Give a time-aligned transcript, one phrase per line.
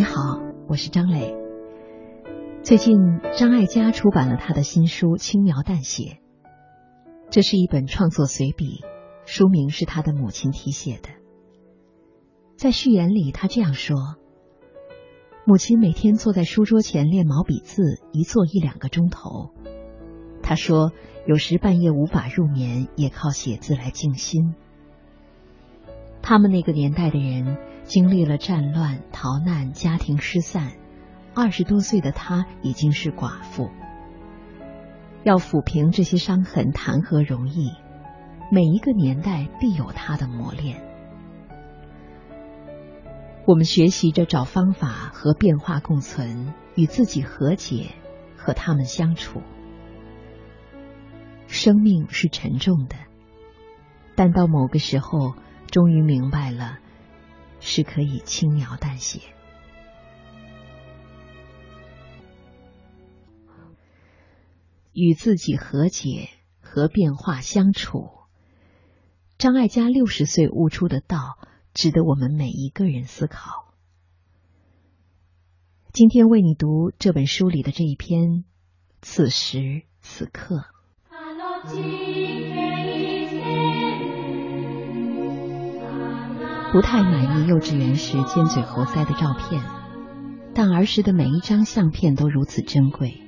[0.00, 1.36] 你好，我是张磊。
[2.62, 6.04] 最近，张艾嘉出版了他的新书《轻描淡写》，
[7.28, 8.80] 这是一本创作随笔，
[9.26, 11.10] 书名是他的母亲题写的。
[12.56, 14.16] 在序言里，他这样说
[15.44, 19.50] ：“母亲每天坐在书桌前练毛笔字，一坐一两个钟头。
[20.42, 20.92] 他说，
[21.26, 24.54] 有时半夜无法入眠，也靠写字来静心。
[26.22, 27.58] 他们那个年代的人。”
[27.90, 30.74] 经历了战乱、逃难、家庭失散，
[31.34, 33.68] 二十多岁的她已经是寡妇。
[35.24, 37.72] 要抚平这些伤痕，谈何容易？
[38.52, 40.80] 每一个年代必有它的磨练。
[43.44, 47.88] 我们学习着找方法和变化共存，与自己和解，
[48.36, 49.42] 和他们相处。
[51.48, 52.94] 生命是沉重的，
[54.14, 55.34] 但到某个时候，
[55.72, 56.78] 终于明白了。
[57.60, 59.20] 是可以轻描淡写，
[64.92, 68.10] 与自己和解，和变化相处。
[69.38, 71.38] 张艾嘉六十岁悟出的道，
[71.72, 73.72] 值得我们每一个人思考。
[75.92, 78.28] 今天为你读这本书里的这一篇
[79.00, 80.64] 《此时此刻》。
[86.72, 89.60] 不太满意幼稚园时尖嘴猴腮的照片，
[90.54, 93.20] 但儿时的每一张相片都如此珍贵。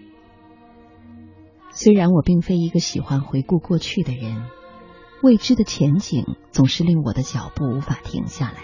[1.71, 4.45] 虽然我并非一个喜欢回顾过去的人，
[5.25, 8.59] 未知的前景总是令我的脚步无法停下来。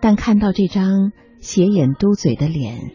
[0.00, 2.92] 但看到这张斜眼嘟嘴的脸，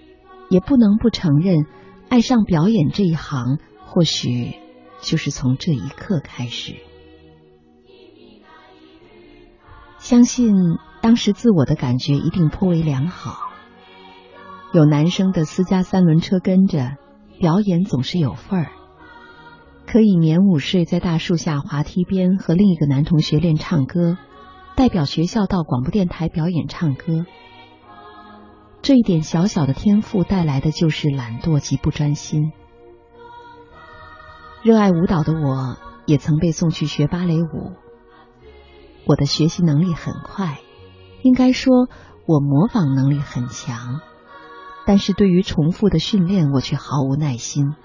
[0.49, 1.67] 也不能不承认，
[2.09, 4.55] 爱上表演这一行，或许
[4.99, 6.77] 就是从这一刻开始。
[10.01, 10.55] 相信
[11.01, 13.37] 当时自我的感觉一定颇为良好，
[14.73, 16.97] 有男生的私家三轮车跟着，
[17.39, 18.71] 表演总是有份儿。
[19.85, 24.17] 可以年午睡在大树下滑梯边和另一个男同学练唱歌，
[24.75, 27.25] 代表学校到广播电台表演唱歌。
[28.81, 32.51] 这一点小小的天赋带来的就是懒惰及不专心。
[34.63, 35.77] 热爱舞蹈的我
[36.07, 37.73] 也曾被送去学芭蕾舞。
[39.05, 40.59] 我的学习能力很快，
[41.23, 41.87] 应该说
[42.25, 43.99] 我模仿能力很强，
[44.85, 47.75] 但是对于重复的训练，我却毫无耐心。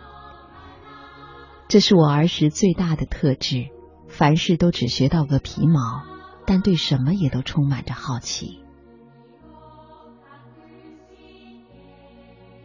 [1.68, 3.70] 这是我儿时最大的特质，
[4.08, 6.04] 凡事都只学到个皮毛，
[6.46, 8.60] 但对什么也都充满着好奇。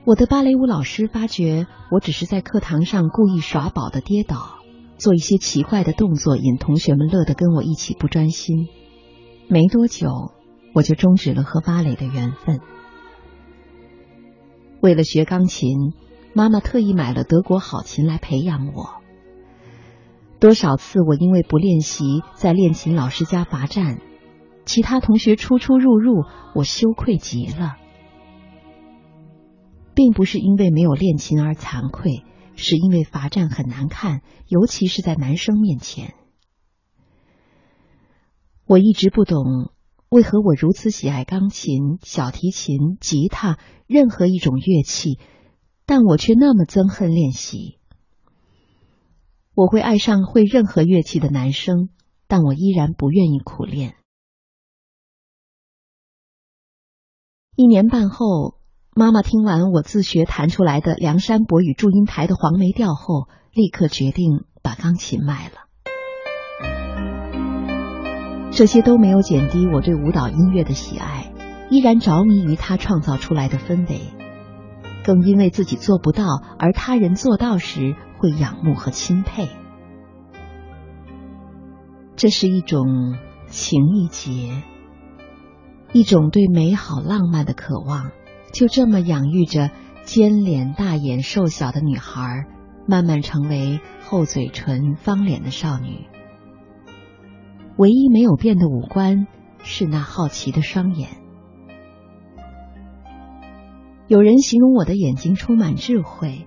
[0.03, 4.60] 我的芭蕾舞老师发觉我只是在课堂上故意耍宝的跌倒。
[5.01, 8.67] 做一些奇怪的动作，引同学们乐得跟我一起不专心。
[9.49, 10.31] 没多久，
[10.75, 12.59] 我就终止了和芭蕾的缘分。
[14.79, 15.93] 为了学钢琴，
[16.35, 19.01] 妈妈特意买了德国好琴来培养我。
[20.39, 22.03] 多少次我因为不练习，
[22.35, 24.01] 在练琴老师家罚站，
[24.65, 27.75] 其他同学出出入入，我羞愧极了。
[29.95, 32.23] 并不是因为没有练琴而惭愧。
[32.61, 36.13] 是因为罚站很难看，尤其是在男生面前。
[38.65, 39.73] 我一直不懂
[40.07, 45.19] 为何我如此喜爱钢琴、小提琴、吉他，任何一种乐器，
[45.85, 47.79] 但我却那么憎恨练习。
[49.53, 51.89] 我会爱上会任何乐器的男生，
[52.27, 53.97] 但我依然不愿意苦练。
[57.55, 58.60] 一年半后。
[58.93, 65.53] 妈妈听完我自学弹出来的《梁山伯与祝英台》的黄梅调后，立刻决定把钢琴卖了。
[68.51, 71.31] 这些都没有减低我对舞蹈音乐的喜爱，
[71.69, 74.01] 依然着迷于他创造出来的氛围，
[75.05, 76.25] 更因为自己做不到
[76.59, 79.47] 而他人做到时会仰慕和钦佩。
[82.17, 83.15] 这是一种
[83.47, 84.61] 情意结，
[85.93, 88.11] 一种对美好浪漫的渴望。
[88.53, 89.71] 就这么养育着
[90.03, 92.45] 尖脸大眼瘦小的女孩，
[92.87, 96.07] 慢慢成为厚嘴唇方脸的少女。
[97.77, 99.27] 唯一没有变的五官
[99.63, 101.09] 是那好奇的双眼。
[104.07, 106.45] 有人形容我的眼睛充满智慧，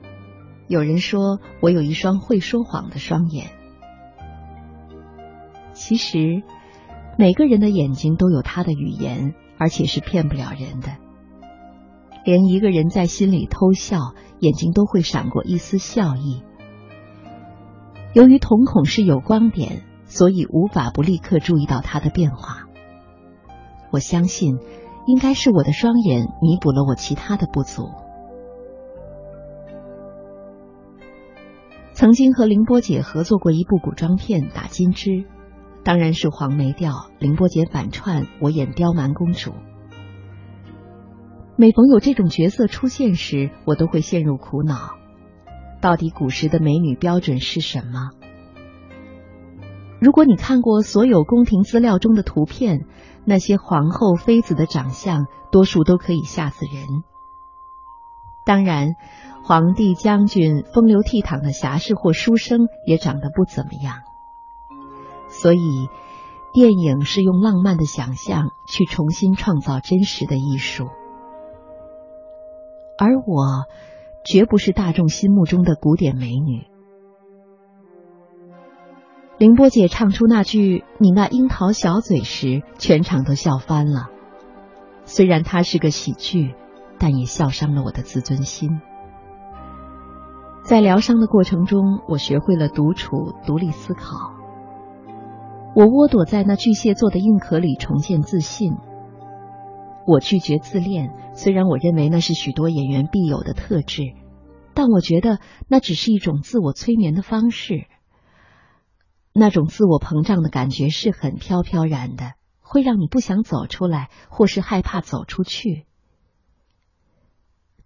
[0.68, 3.46] 有人说我有一双会说谎的双眼。
[5.72, 6.42] 其实，
[7.18, 11.03] 每个人的眼睛都有他的语言，而且是骗不了人的。
[12.24, 13.98] 连一个人在心里偷笑，
[14.40, 16.42] 眼睛都会闪过一丝笑意。
[18.14, 22.64] 由于瞳孔是有光点，所以无法不立刻注意到它的变化。
[23.90, 24.56] 我相信，
[25.06, 27.90] 应该是我的双眼弥补了我其他的不足。
[31.92, 35.10] 曾经和凌波姐合作过一部古装片《打金枝》，
[35.84, 39.52] 当然是黄梅调，凌波姐反串，我演刁蛮公主。
[41.56, 44.96] 每逢有这种角色出现时，我都会陷入苦恼：
[45.80, 48.10] 到底古时的美女标准是什么？
[50.00, 52.86] 如果你看过所有宫廷资料中的图片，
[53.24, 57.04] 那些皇后、妃子的长相，多数都可以吓死人。
[58.44, 58.96] 当然，
[59.44, 64.00] 皇帝、将军、风流倜傥的侠士或书生也长得不怎么样。
[65.28, 65.88] 所以，
[66.52, 70.88] 电影是用浪漫的想象去重新创造真实的艺术。
[72.98, 73.66] 而我，
[74.24, 76.66] 绝不是大众心目中的古典美女。
[79.36, 84.08] 凌波姐唱出那句“你那樱桃小嘴”时，全场都笑翻了。
[85.04, 86.54] 虽然它是个喜剧，
[86.98, 88.80] 但也笑伤了我的自尊心。
[90.62, 94.32] 在疗伤的过程中，我学会了独处、独立思考。
[95.74, 98.76] 我窝躲在那巨蟹座的硬壳里，重建自信。
[100.06, 104.02] 我拒绝自恋，虽然我认为那是许多演员必有的特质，
[104.74, 107.86] 但我觉得那只是一种自我催眠的方式。
[109.32, 115.86] 那种自我膨胀的感觉是很飘飘然的，会让你不想走出来，或是害怕走出去。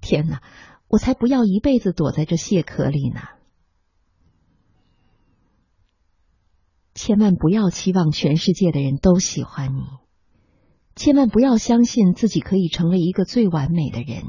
[0.00, 0.42] 天哪，
[0.88, 3.20] 我才不要一辈子躲在这蟹壳里呢！
[6.94, 10.07] 千万不要期望全世界的人都喜欢你。
[10.98, 14.24] 千万不要相信自己可以成为一个最完美的人。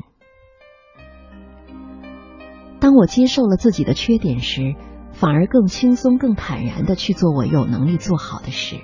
[2.80, 4.76] 当我接受了自己的缺点时，
[5.12, 8.78] 反而更轻松、更坦然的去做我有能力做好的事。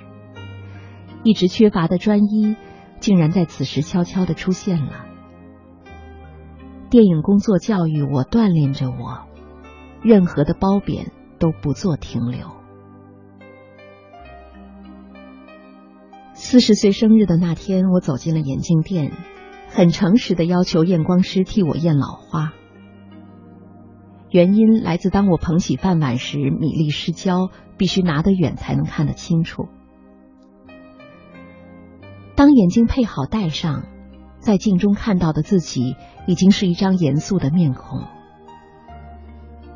[1.22, 2.56] 一直缺乏的专一，
[2.98, 5.06] 竟然在此时悄悄的出现了。
[6.90, 9.28] 电影工作教育我，锻炼着我，
[10.02, 12.55] 任何的褒贬都不做停留。
[16.48, 19.10] 四十岁生日的那天，我走进了眼镜店，
[19.68, 22.52] 很诚实的要求验光师替我验老花。
[24.30, 29.66] 原因来自当我捧起饭碗时，米粒失焦，必须拿得远才能看得清楚。
[32.36, 33.82] 当眼镜配好戴上，
[34.38, 35.96] 在镜中看到的自己
[36.28, 38.04] 已经是一张严肃的面孔。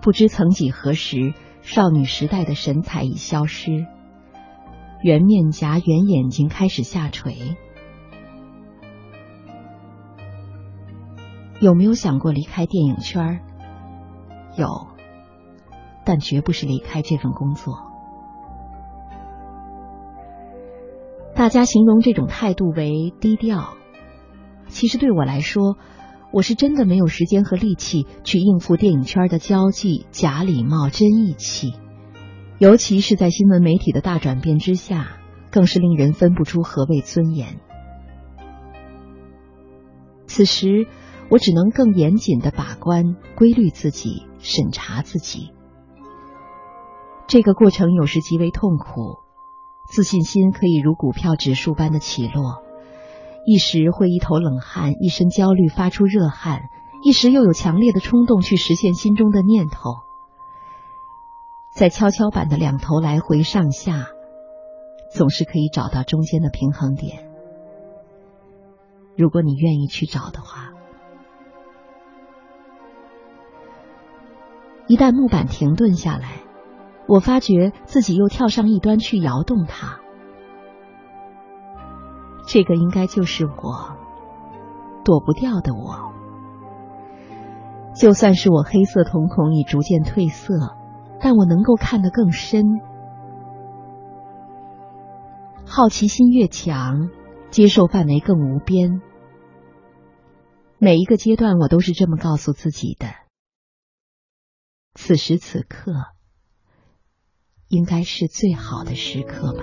[0.00, 3.86] 不知曾几何时，少女时代的神采已消失。
[5.02, 7.56] 圆面颊、圆眼睛开始下垂。
[11.60, 13.40] 有没有想过离开电影圈？
[14.56, 14.88] 有，
[16.04, 17.74] 但绝不是离开这份工作。
[21.34, 23.74] 大家形容这种态度为低调，
[24.68, 25.76] 其实对我来说，
[26.32, 31.72] 我是真的没有时间和力气去应付电影圈的交际、假礼貌、真义气。
[32.60, 35.16] 尤其是在新闻媒体的大转变之下，
[35.50, 37.58] 更是令人分不出何谓尊严。
[40.26, 40.86] 此时，
[41.30, 45.52] 我只能更严谨的把关、规律自己、审查自己。
[47.26, 49.16] 这个过程有时极为痛苦，
[49.90, 52.62] 自信心可以如股票指数般的起落，
[53.46, 56.58] 一时会一头冷汗，一身焦虑，发出热汗；
[57.02, 60.09] 一时又有强烈的冲动去实现心中的念头。
[61.72, 64.08] 在跷跷板的两头来回上下，
[65.10, 67.30] 总是可以找到中间的平衡点。
[69.16, 70.72] 如果你愿意去找的话，
[74.86, 76.42] 一旦木板停顿下来，
[77.06, 80.00] 我发觉自己又跳上一端去摇动它。
[82.46, 83.96] 这个应该就是我，
[85.04, 86.12] 躲不掉的我。
[87.94, 90.76] 就算是我黑色瞳孔已逐渐褪色。
[91.22, 92.64] 但我能够看得更深，
[95.66, 97.10] 好奇心越强，
[97.50, 99.02] 接受范围更无边。
[100.78, 103.06] 每一个阶段，我都是这么告诉自己的。
[104.94, 105.92] 此时此刻，
[107.68, 109.62] 应该是最好的时刻吧。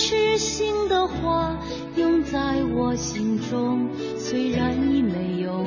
[0.00, 1.58] 痴心的话，
[1.94, 5.62] 永在我心中，虽然已没有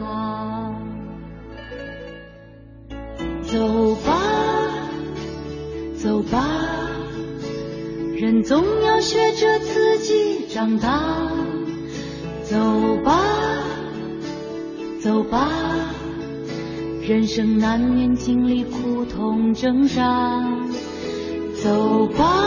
[0.00, 0.74] 他。
[3.42, 4.22] 走吧，
[6.02, 6.48] 走吧。
[8.16, 11.30] 人总要学着自己长大，
[12.42, 12.56] 走
[13.04, 13.20] 吧，
[14.98, 15.50] 走吧，
[17.02, 20.42] 人生难免经历苦痛挣扎，
[21.62, 22.46] 走吧，